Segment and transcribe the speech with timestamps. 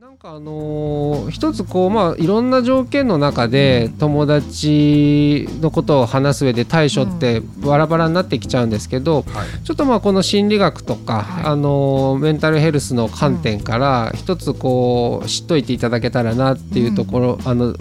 [0.00, 9.64] なんかあのー一つこうまあいろんな条件の中で友達のことを話す上で対処ってバラバラになってきちゃうんですけど、はい。
[9.64, 11.44] ちょっとまあこの心理学とか、はい。
[11.46, 17.74] あのーメンタルヘルスの観点から一つこう知っといていただけたらなっていうところ、あの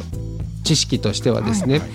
[0.64, 1.90] 知識としてはですね、はい。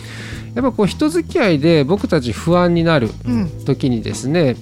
[0.54, 3.48] やっぱこう人付き合いで僕たち不安になるうん。
[3.64, 4.57] 時にですね、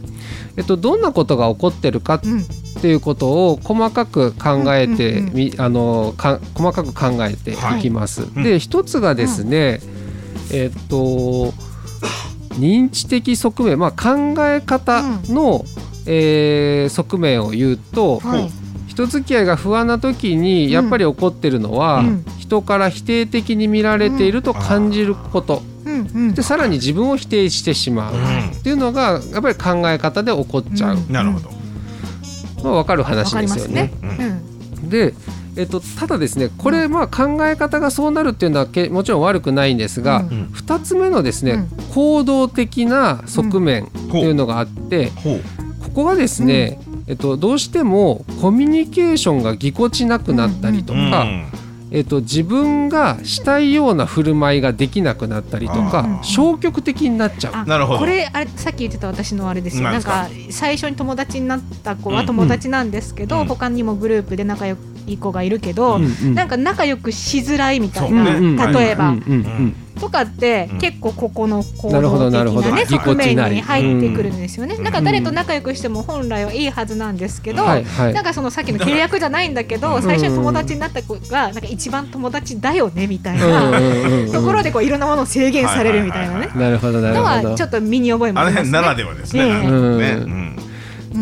[0.56, 2.45] えっと、どんなことが起こってるかうん
[2.84, 7.80] っていうことを細かく考えてうんうんうんみあのか細かく考えてい。
[7.80, 8.29] きます。
[8.36, 9.80] いで一つがですね、
[10.52, 11.54] えっと
[12.61, 15.64] 認知的側面、まあ、考え方の、
[16.04, 18.50] えー側面を言うと、はい。
[18.86, 22.25] 人付き合いが不安な時にやっぱり起こってるのは、うん。
[22.39, 26.34] 人から否定的に見られていると感じること、うんうん。
[26.34, 28.14] でさらに自分を否定してしまう。
[28.14, 31.11] っていうのがやっぱり考え方で起こっちゃう、うん。
[31.11, 31.54] なるほど。
[32.64, 33.92] まあ、分かるわ話ですよね。。
[34.03, 34.55] うん
[34.89, 35.14] で、
[35.56, 45.12] えっと、ただですねこれまあ考え方がそうなるっていうのはけもちろん悪くないんですが、うんうん2つ目のですね、うん行動的な側面っていうのがあって。
[45.84, 51.47] ここはですね、えっと、どうしてもコミュニケーションがぎこちなくなったりとか、うん
[51.95, 57.53] えっと、自分がしたいような振る舞いができなくなったりとかうん消極的になっちゃう。
[57.55, 57.98] あなるほど。
[58.00, 66.34] これあれさっき言ってた私のあれですよなんかか最初に友達になった子うんは友達なんですけど、うん他にもグループで仲良い子がいるけど、うんうん。
[66.34, 70.78] なんか仲良くしづらいみたいな、うんうん例えば、うんうんうんとかって、うん。
[70.78, 74.84] 結構ここの行動的どなるほどなね側面に入ってくるんですよね、うん。
[74.84, 77.84] なんか誰と仲良くしても本来はいいはずなんですけど、なん
[78.15, 80.03] かそのさっきの契約じゃないんだけどうん。
[80.03, 87.50] 最初に友達になった子がなんか一番友達だよねみたいうんな、ところでこういろんなものを制限されるみたいなね、なるほどなるのほど。
[87.50, 88.78] はちょっと身に覚えもあのありますね。
[88.78, 90.44] 辺ならではですね。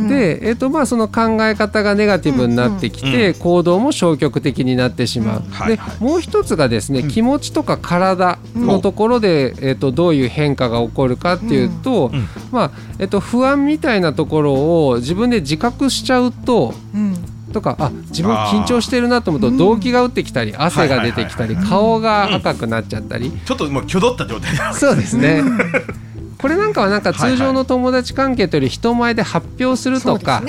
[0.09, 3.35] で、えっとまあ、その考え方がネガティブになってきて、うん。
[3.35, 5.69] 行動も消極的になってしまう、うん。
[5.69, 7.09] でもう一つがですね、うん。
[7.09, 12.29] 気持ちとか体のところで、えっとどういう変化が起こるかっていうと、うん。
[12.51, 17.15] まあえっと不安みたいなところを自分で自覚しちゃうとうん。
[17.53, 24.73] とかあ自分緊張してるなと思うとうん動悸が打ってきたり汗が出てきたり顔が赤くなっちゃったり、ちょっともう挙動った状態だ。
[24.73, 25.43] そうですね。
[26.43, 30.43] これなんかはなんか通常の友達関係というより人前で発表するとか。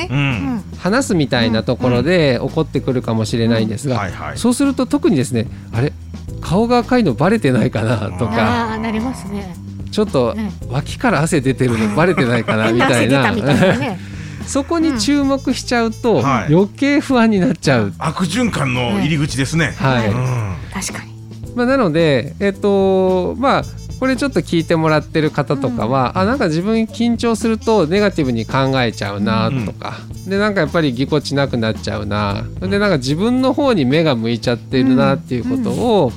[0.79, 4.37] 話すみたいなところで起こってくるかもしれないんですが、はいはい。
[4.37, 5.93] そうすると特にですねあれ
[6.41, 9.55] 顔が赤いのバレてないかなとうん、かああなりますね。
[9.91, 13.31] ちょっとね脇から汗出てるのバレてないかな みたいな。
[14.45, 17.93] そこに注目しちゃうとはい余計不安になっちゃう。
[17.97, 19.73] 悪循環の入り口ですね。
[19.77, 21.13] はいうん確かに。
[21.55, 23.63] まあ、なので、えっとまあ、
[24.03, 29.93] これちょっと聞いてもらってる方とかは、あなんか自分緊張するとネガティブに考えちゃうなとか、
[30.27, 32.43] でなんかやっぱりぎこちなくなっちゃうな。
[32.59, 36.11] でなんか自分の方に目が向いちゃってるなっていうことを、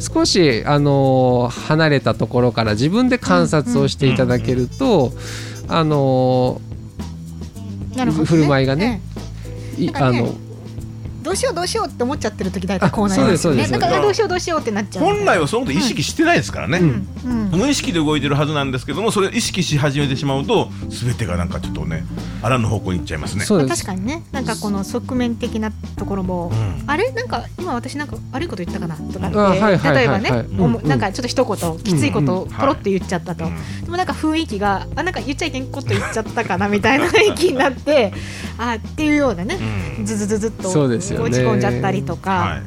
[0.00, 5.12] 少し、あのー離れたところから自分で観察をしていただけると、
[5.68, 6.62] あの
[7.96, 8.28] なるほど、ね。
[8.28, 9.02] 振る舞いがね
[9.76, 10.45] ねあのど
[11.36, 13.62] うしようどうしようって思っちゃってる時だいたいこうなりますよね。
[13.62, 13.78] あそうですそうです。
[13.78, 15.04] なんかあどうしようどうしようってなっちゃう。
[15.04, 16.78] 本来はそのこと意識してないですからね。
[16.78, 17.60] うんうん。
[17.60, 22.04] 無意識で動いてるはずなんですけどもそれを意識し始めてしまうと全てがなんかちょっとね
[22.42, 23.38] あらぬ方向に行っちゃいますね。
[23.38, 23.84] まあそうです。
[23.84, 26.84] 確かにね、なんかこの側面的なところも、うん。
[26.86, 27.10] あれ？
[27.12, 29.96] なんか今私なんか悪いこと言ったかなとかって、あはいはいはいはい。
[29.96, 30.30] 例えばね、
[30.88, 33.56] なんかちょっと一言きついことをうんポロって言っちゃったと、うん。
[33.84, 38.12] でもなんか雰囲気があなんか言っちゃいけんこと言っちゃったかなみたいな雰囲気になって
[38.58, 39.58] あっていうようなね、
[39.98, 40.06] うん。
[40.06, 41.24] ずずずずっとそうですよね。
[41.24, 42.60] 落ち込んじゃったりとか、は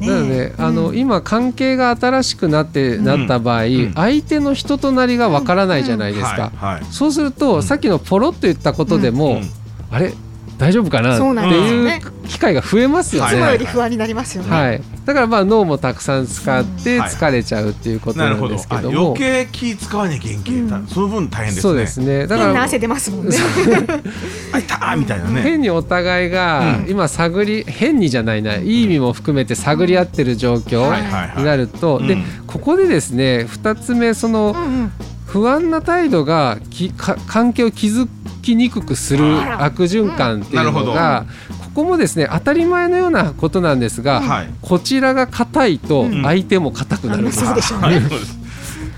[0.00, 0.04] い。
[0.04, 0.08] ね。
[0.08, 0.98] なので、あのうん。
[0.98, 3.92] 今関係が新しくなって、うんなった場合、ん。
[3.94, 6.74] 相手の人となりがわからないじゃないですか、はい。
[6.74, 6.84] はい。
[6.90, 7.62] そうすると、うん。
[7.62, 9.50] さっきのポロッと言ったことでも、うん。
[9.90, 10.12] あれ？
[10.58, 11.16] 大丈夫かな？
[11.16, 13.52] っていう機会が増えますよいつもね。
[13.52, 14.50] より不安になりますよね。
[14.50, 20.86] はい、だからまあ脳もたくさん使って疲れちゃうっていうことなんですけども、余計気使わなきゃいけんけうん。
[20.86, 21.62] その分大変ですね。
[21.62, 22.26] そうですね。
[22.26, 23.36] だから変な汗出ますもんね。
[24.52, 25.42] あいたーみたいなね。
[25.42, 26.90] 変にお互いがうん。
[26.90, 28.56] 今探り変にじゃないな。
[28.56, 31.38] いい意味も含めて探り合ってる状況はいはいはい。
[31.38, 32.24] になると、でうん。
[32.46, 34.92] ここでですね2つ目そのうんうん。
[35.26, 38.06] 不安な態度がきか関係を築
[38.42, 39.24] きにくくする
[39.62, 40.86] 悪循環っていうなるほど。
[40.88, 41.24] のが、
[41.74, 44.50] ここもですね当たり前のようなことなんですが、はい。
[44.60, 46.22] こちらが硬いとうん。
[46.22, 47.22] 相手も硬くなる。
[47.22, 47.24] ん。
[47.26, 47.86] です、そうでしょうね。
[47.86, 48.42] はいそうです。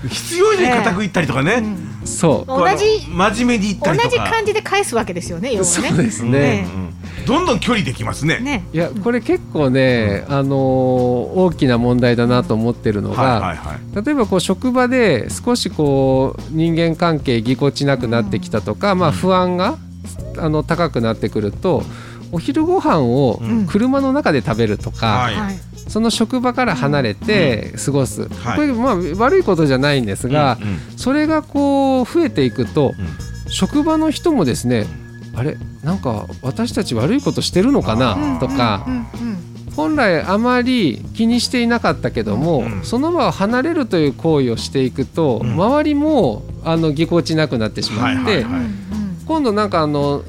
[0.09, 2.47] 必要以上に固くいったりとかね、うんそう。
[2.47, 4.25] 同じ真面目にいった同りとか。
[4.25, 5.65] じ感じで返すわけですよね、要はね。
[5.65, 6.31] そうですね。
[6.31, 6.67] ね。
[6.71, 6.85] うんう
[7.23, 7.25] ん。
[7.25, 8.39] どんどん距離できますね。
[8.39, 8.67] ね。
[8.71, 10.55] いやこれ結構ね、あのー
[11.35, 14.05] 大きな問題だなと思ってるのが、はいはいはい。
[14.05, 19.77] 例えばこう職場で少しこう人間関係ぎこちなくなってきたとか、まあ、不安が
[20.37, 21.83] あの高くなってくると
[22.35, 23.65] お昼ご飯をうん。
[23.65, 25.35] 車の中で食べるとか、はい。
[25.35, 25.59] はい。
[25.87, 28.55] その職場から離れて過ごす、はい。
[28.57, 30.79] これまあ悪いことじゃないんですが、うんうん。
[30.97, 33.51] それがこう増えていくと、うん。
[33.51, 34.85] 職場の人もですね
[35.35, 38.39] あれなんか私たち悪いことしてるのかあなー。
[38.39, 39.05] とかうんうん
[39.75, 45.53] 本来あまり気にしていなかったけども、うんその場を離れるという行為をしていくと、うん。
[45.53, 48.43] 周りもあのぎこちなくなってしまって、はいはいはい。
[48.43, 48.75] うんうん
[49.25, 50.23] 今度なんかあの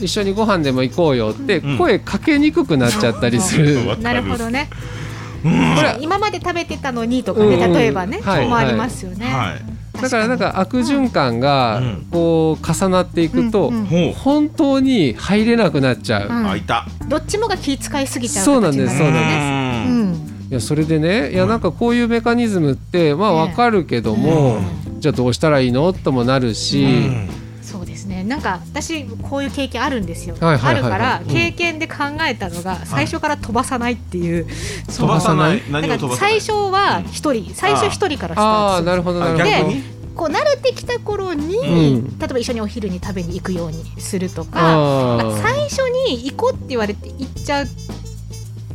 [0.00, 1.78] 一緒にご飯でも行こうよってうん。
[1.78, 3.78] 声かけにくくなっちゃったりする。
[3.78, 4.68] わかるなるほどね。
[5.44, 5.76] うん。
[5.76, 7.62] これ今まで食べてたのにとかね、うん。
[7.62, 8.48] うん例えばね、はい。
[8.48, 9.26] もありますよね。
[9.26, 10.02] はい。
[10.02, 12.06] だからなんか悪循環がうん。
[12.10, 13.72] こう重なっていくと
[14.14, 16.28] 本当に入れなくなっちゃう。
[16.28, 16.48] うん。
[16.50, 16.86] あいた。
[17.08, 20.26] どっちもが気遣いすぎちゃうそうなんですそうなんです。
[20.48, 21.48] いやそれでねいやうん。
[21.48, 24.60] なんかこういうメカニズムってまあわかるけども、
[25.00, 25.92] じゃあどうしたらいいの？
[25.92, 27.28] ともなるし、うん。
[28.26, 30.36] なんか私こういう経験あるんですよ。
[30.40, 30.92] はいはいはいはい。
[30.92, 31.26] あるからうん。
[31.32, 31.96] 経験で考
[32.28, 34.46] えたのが最初から飛ばさないっていう。
[34.86, 35.62] 飛ばさない？
[35.70, 36.40] なんかを飛ばさない？
[36.40, 38.90] 最初は一人、最初一人からスタートする。
[38.90, 39.76] ああなるほどなるほど。
[40.16, 42.18] こう慣れてきた頃に、うん。
[42.18, 45.78] 例えば一緒にお昼に食べに行くようにするとか、最初
[46.08, 47.66] に行こうって言われて行っちゃう。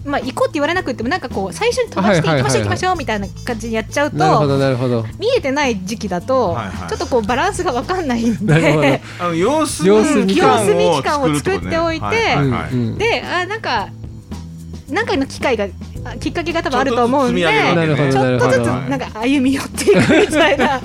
[0.05, 5.05] まあ行こうって言われなくてもなんかこう最初に飛ばして行きましょう行きましょうみたいな感じにやっちゃうなるほとどなるほど。
[5.19, 6.57] 見えてない時期だと
[6.89, 12.07] ちょっとこうバランスが分かんないんであの様子様子見期間を様子見期間を作っておいて
[12.97, 13.89] であなんか
[14.89, 20.81] なんかの機会があきっかけが多分あると思うんでちょっとずつなんか歩み寄っていくみたいな。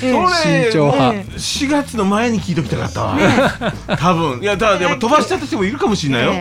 [0.00, 3.18] 慎重派え4月の前に聞いときたかったわ。
[3.96, 4.40] 多分。
[4.40, 6.32] いやだからやっぱ飛ばしちゃった人もいるかもしれないよ。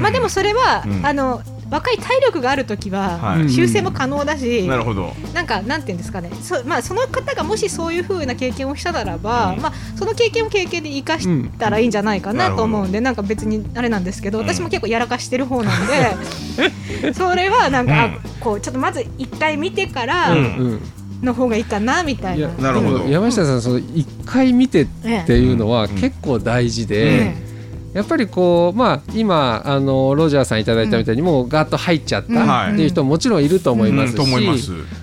[0.00, 1.06] まあでもそれは、うん。
[1.06, 3.48] あの若い体力がある時ははい。
[3.50, 5.14] 修正も可能だし、なるほど。
[5.32, 6.30] なんかなんていうんですかね。
[6.42, 9.60] そ,、まあ、その方がもしそういう風な経験をしたならば、うん。
[9.62, 11.26] まあ、その経験を経験で生かし
[11.58, 14.44] たらいいんじゃないかなと思うんで、なんか別にあれなんですけどうん。
[14.46, 18.18] 私も結構やらかしてる方なんで、 それはなんか、あうん。
[18.38, 20.38] こうちょっとまず一回見てからうん。
[20.38, 20.40] う
[20.74, 20.82] ん
[21.22, 22.48] の方がいいかなみたいな。
[22.48, 23.04] なるほど。
[23.08, 25.90] 山下さんその一回見てっええていうのはん。
[25.90, 27.51] 結構大事えで、
[27.94, 32.34] やっぱりこうまあ今あのロジャーさんいただいたみたいにもうガーッと入っちゃっうん。
[32.34, 34.16] たっていう人ももちろんいると思いますし、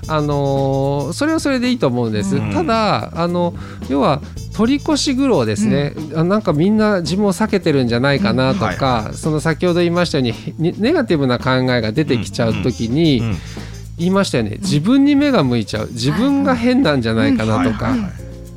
[0.08, 2.36] あのーそれはそれでいいと思うんです。
[2.38, 2.52] うん。
[2.52, 3.54] ただあの
[3.90, 4.22] 要は
[4.54, 13.38] 取り越し苦労ですね、あなんかみんな自分を避けてるんじゃないかなとうんか、その先ほど言いましたようににネガティブな考えが出てきちゃう時に、うん。
[13.98, 14.58] 言いましたよね。
[14.62, 15.90] 自分に目が向いちゃう。
[15.92, 17.96] 自分が変なんじゃないかなとか、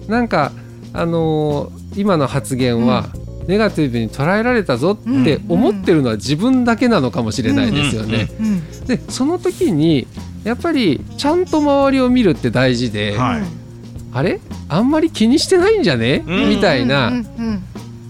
[0.09, 0.53] なんか
[0.93, 3.07] あのー今の発言は、
[3.47, 8.29] ネガティブに捉えられたぞって思ってるのは自分だけなのかもしれないですよね。
[8.41, 10.09] うんでその時に
[10.43, 13.43] やっぱりちゃんと周りを見るって大事で、はい。
[14.13, 14.41] あれ？
[14.69, 16.49] あんまり気にしてないんじゃね、うん。
[16.49, 17.63] みたいな、うんうんうん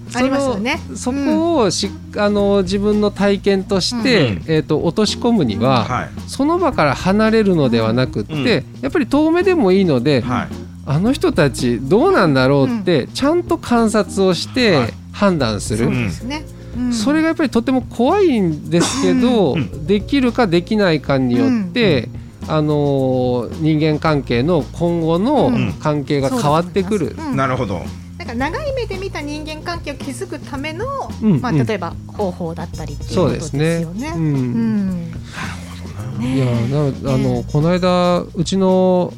[0.09, 0.79] そありますよのね。
[0.95, 6.11] そこをし、あの自分の体験として、うんえー、と落とし込むには、はい。
[6.27, 8.47] その場から離れるのではなくって、うん。
[8.83, 10.49] やっぱり遠目でもいいので、はい。
[10.85, 16.45] あの人たちどうなんだろうってちゃんと観察をしてはい判断する、そうですね。
[16.77, 16.93] うん。
[16.93, 19.87] それがやっぱりとても怖いんですけど、うん。
[19.87, 22.09] できるかできないかによって、
[22.49, 25.73] あのー人間関係の今後のうん。
[25.75, 27.15] 関係が変わってくる。
[27.19, 27.37] うん。
[27.37, 27.83] なるほど。
[28.19, 30.85] なんか長い目で見た人間関係を築くための、
[31.23, 31.41] うん。
[31.41, 31.67] まあ、うん。
[31.67, 33.83] 例えば方法だったりっていうそうことです。
[33.83, 34.13] よね。
[34.17, 34.91] ううん。
[34.91, 35.13] ん。
[36.21, 39.13] いやなあのこの間うちの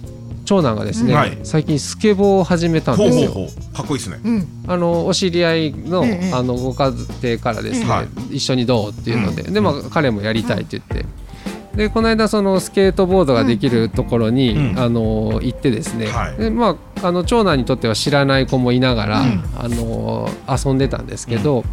[0.44, 3.30] 長男がですね、最近スケボーを始めたんですよ。
[3.30, 3.76] ほうほうほう。
[3.76, 4.20] かっこいいですね。
[4.24, 4.48] うん。
[4.66, 9.54] あのお知り合いの,、ええあのご家庭からですね、は一緒にどうっていうので、うん。
[9.54, 11.06] でまあ彼もやりたいって言って。
[11.74, 14.78] でこの間そのスケートボードができるところに、うん。
[14.78, 16.36] あの行ってですね、はい。
[16.36, 19.44] でまあ、あの長男にとっては知らない子もいながら、うん。
[19.56, 21.64] あの遊んでたんですけど、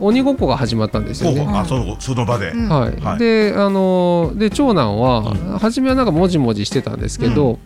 [0.00, 1.46] 鬼ごっこが始まったんですよね。
[1.48, 2.50] あそうその場で。
[2.50, 2.68] うん。
[2.68, 2.96] はい。
[2.96, 3.18] はい。
[3.18, 5.58] であので長男は、うん。
[5.58, 7.58] 初めはなんかもじもじしてたんですけど、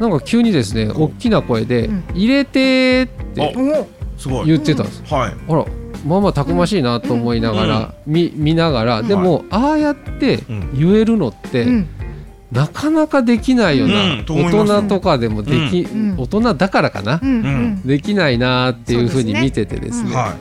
[0.00, 3.02] なんか急にですね大きな声でうん「入れて」
[3.32, 4.46] っておすごい。
[4.46, 5.02] 言ってたんです。
[5.12, 5.34] はい。
[5.48, 5.64] あら
[6.06, 10.78] まあまあたくましいなと思いながら、見見ながら、でも、ああやってうん。
[10.78, 11.88] 言えるのって、うん。
[12.52, 16.14] なかなかできないよな、大人とかでもでき、うん。
[16.18, 17.20] 大人だからかな、
[17.84, 20.14] できないなっていうふうに見ててですね。
[20.14, 20.34] は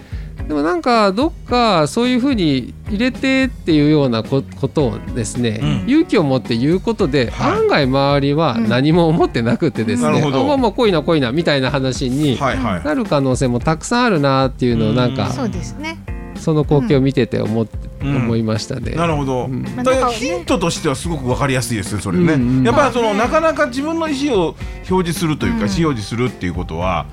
[0.49, 5.87] でもなんかどっかそういうふうに入れてっていうようなこことをですね、うん。
[5.87, 7.51] 勇気を持って言うことで、はい。
[7.59, 10.41] 案外周りは何も思ってなくてですね、なるほど。
[10.41, 15.33] あまあまあ来いな来いなみたいな話いになる可能性もたくさんあるなっていうのをなんか、うん。
[15.33, 15.99] そうですね。
[16.35, 18.93] その光景を見てて思って、うん思いましたね。
[18.93, 19.63] なるほど、うん。
[20.13, 22.57] ヒントとしてはすごくわかりやすいですねそれね、うん。
[22.59, 24.55] うんやっぱりその、なかなか自分の意思を
[24.89, 25.69] 表示するというか、うん。
[25.69, 27.05] 意思表示するっていうことは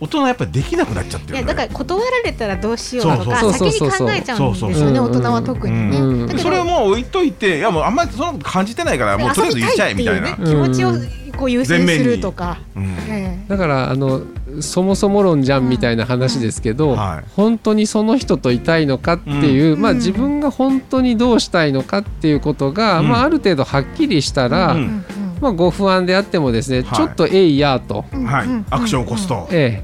[0.00, 4.08] 大人はやっぱりできなくなっちゃってるいやのよだから断られたらどうしようとかそう先そうそう。
[4.08, 5.10] に考えちゃうんですよねそうそうそう。
[5.10, 6.26] 大人は特にね、うん。
[6.26, 10.32] だけどそれをもう置いといていやもうあんまりそんなこと感じてないからもうとりあえず言っちゃえみたいな。
[10.36, 10.92] 気持ちを
[11.36, 12.84] こう優先するとか、うん。
[13.08, 14.22] えだからあの
[14.60, 16.96] そもそも論じゃんみたいな話ですけど、うん。
[16.96, 17.30] はい。
[17.36, 23.08] 本当にその人といたいのかっていう、まあ、うん自分が本当にどうしたいのかっていうことが、うん。
[23.08, 25.04] まあ、ある程度はっきりしたら、うえうんん
[25.40, 26.96] まあ、ご不安であってもですね、はい。
[26.96, 29.48] ちょっとえいやと、うんはいうんアクションを起こすと。
[29.50, 29.82] え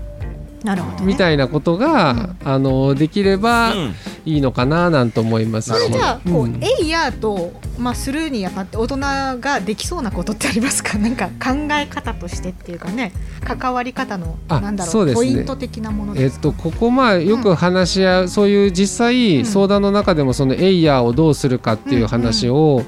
[0.67, 3.95] なるほど、え、ね、みたいなことが、あのできればうん。
[4.27, 5.71] いいのかななんて思います。
[5.71, 10.99] それじゃあこう、うんえいやと、まあ、するにあたって大人ができそうなことってありますか？
[10.99, 13.13] なんか考え方としてっていうかね。
[13.45, 15.15] 関わり方のあなんだろうね。
[15.15, 19.45] ポイント的なものえっですか、と、ここまあよく話し合う、そういう実際ん。
[19.45, 22.83] 相談の中でもそのエイヤーをどうするかっていう話を、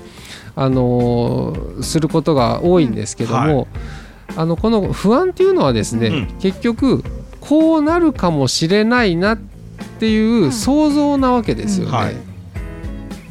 [0.57, 3.67] あのーすることが多いんですけども、うんは
[4.37, 6.29] あのこの不安っていうのはですね、うん。
[6.41, 7.05] 結局
[7.49, 9.39] こうなるかもしれないなっ
[9.99, 11.93] ていう想像なわけですよね。
[11.93, 12.17] はい。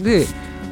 [0.04, 0.26] で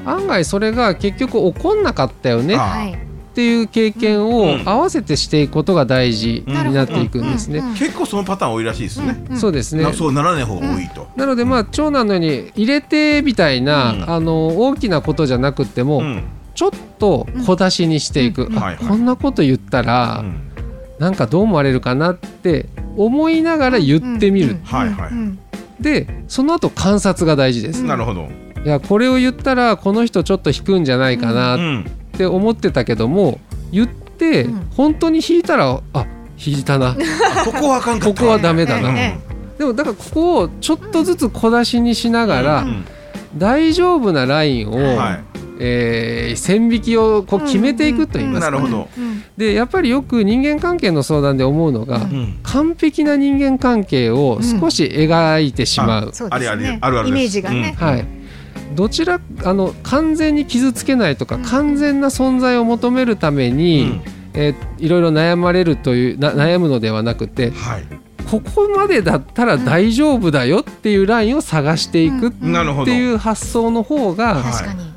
[0.05, 4.61] 案外それが結局起こんなかったよねっていう経験うをん。
[4.65, 7.59] 合わせてしていくことが大事になっていくんですね。
[7.59, 7.75] うんうん。
[7.75, 9.83] 結構そのパターン多いらしいですね、そうですね。
[9.83, 14.09] なそうならない方が多いと、なのでまあ長男のように入れてみたいな、うん。
[14.09, 16.23] あの大きなことじゃなくっても、うん。
[16.55, 18.49] ちょっと小出しにしていく、
[18.87, 20.54] こんなこと言ったら、うん
[20.99, 25.39] なんかどう思われるかなって思いながら言ってみる、はいはいうん
[25.79, 27.87] でその後観察が大事です、うん。
[27.87, 28.29] なるほど、
[28.63, 31.85] いやこれを言ったらこの人ちょっと引くんじゃないかうなっん。
[32.13, 33.39] て思ってたけども
[33.73, 34.67] 言ってうん。
[34.77, 36.05] 本当に引いたらあ
[36.37, 36.91] 引いたな。
[36.91, 36.95] あ
[37.43, 38.93] ここはあかんかここはダメだな。
[39.57, 42.85] でもだからここをちょっとずつ小出しにしながら、うん。
[43.37, 48.89] 大丈夫なラインを、はいえー線引きをこう決めていくと言いますか、なるほど。
[48.97, 52.01] うんでやっぱりよく人間関係の相談で思うのが、うん。
[52.03, 58.05] うん完璧な人間関係を少し描いてしまう、あれあれあるあるイメージがね、はい、
[58.75, 61.43] どちらあの完全に傷つけないとか、うん。
[61.43, 63.99] 完全な存在を求めるために、
[64.33, 67.83] えーいろいろ悩まれるというな悩むのではなくてはい。
[68.29, 72.51] ここまでだったら大丈夫だよっていうラインを探していくっうん。
[72.51, 72.85] なるほど。
[72.85, 74.94] ていう発想の方が、はい確かに、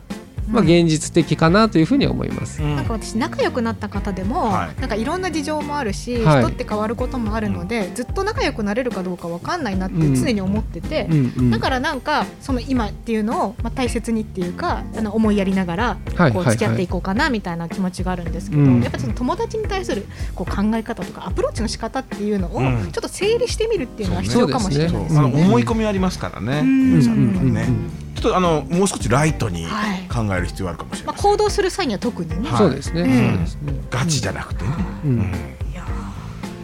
[0.48, 2.62] まあ、うん現実的かなというふうに思います。
[2.62, 2.76] うん。
[2.76, 4.80] なんか私仲良くなった方でも、はい。
[4.80, 6.42] なんかいろんな事情もあるし、はい。
[6.42, 10.14] 人って変わることもあるので、ずっと仲良くなれるかどうかわかんないなってうん。
[10.14, 11.50] 常に思ってて、うんうん。
[11.50, 18.82] だからなんかその今っていうのを、まあ、大切にっていうかあの思いやりながらはいはいこう付き合ってはいいこうかなみたいな気持ちがあるんですけど、うん。
[18.82, 22.92] やっぱりその友達に対するこう考え方とかアプローチの仕方っていうのをうん。
[22.92, 25.36] ちょっと整理してみるっていうのは必要かもしれないですよね。
[25.36, 26.90] あの思い込みありますからね、うん。
[26.92, 27.68] 皆さんのうんね、
[28.20, 30.08] ちょっとあのもう少しライトにはい。
[30.08, 31.92] 考える必要あるかもしれまあ、ません、行動する際に。
[31.92, 32.48] は特にね。
[32.50, 33.38] はいそうですね。
[33.90, 34.64] ガチじゃなくて。
[34.64, 34.70] ね、
[35.04, 35.16] ううん。
[35.18, 35.24] んい
[35.74, 35.84] や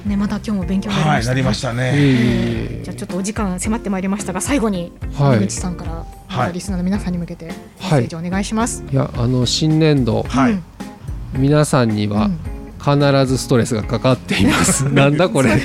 [0.07, 5.35] ーねまた今日も勉強になりました、はいなりましたね、じゃあちょっとお時間迫ってまいりましたが最後にはい。
[5.35, 6.53] 山口さんから、はい。
[6.53, 8.85] リスナーの皆さんに向けてメッセージお願いします。
[8.89, 10.53] えいやあの新年度はい。
[10.53, 10.63] うん。
[11.37, 12.39] 皆さんにはうん。
[12.85, 14.85] 必ずストレスがかかっています。
[14.93, 15.53] なんだこれ。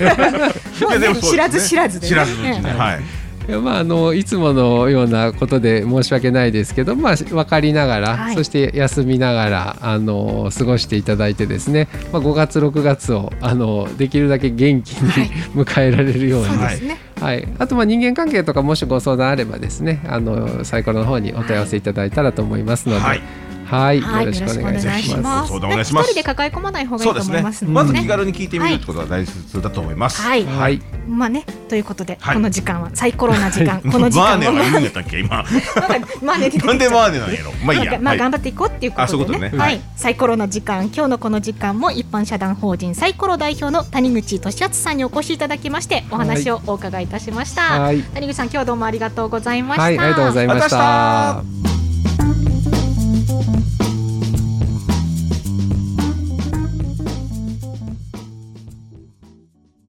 [1.22, 3.19] 知らず知らずで、ね、知らずはい
[3.62, 8.36] まああのいつものようなことで申し訳ないですけど、まあ分かりながら、はい。
[8.36, 15.30] そして休みながらあの過ごしていただいてですね、まあ5月6月をあのできるだけ元気に、はい。
[15.56, 16.48] 迎えられるように。
[16.48, 16.98] そうですね。
[17.20, 23.22] はい、あとまあ人間関係とかもしご相談あればですねあのサイコロの方にお問い合わせいただいたらと思いますので、
[23.70, 24.02] はい。
[24.02, 25.22] よろしくお願いしよろしくお願いしま。
[25.22, 25.54] ます。
[25.54, 28.06] お願いします一人で抱え込まない方がいいうと思いますまずのでね。
[28.06, 30.22] 気軽に聞いてみるってことが大切だと思います。
[30.22, 30.46] はい。
[30.46, 32.36] はい、まあね、ということで、はい。
[32.36, 35.44] この時間はサイコロな時間、この時マー間もネは言うんやったっけ今。
[35.44, 37.52] なんかまあね、出てきちゃうなんでマーネなんやろ？
[37.64, 38.00] まあいいや。
[38.00, 38.18] まあ、はい。
[38.20, 39.06] 頑張っていこうっていうことでね。
[39.06, 39.52] あそういうことね。
[39.58, 39.78] ははい。
[39.78, 47.82] い、サイコロの時間、今日のこの時間も一般社団法人サイコロ代表の谷口俊敦さんにお越しいただきまして、お話をお伺いいたしました。
[47.82, 48.02] はい。
[48.02, 49.84] 谷口さん、今日はどうもありがとうございました。
[49.84, 51.69] はい、ありがとうございました。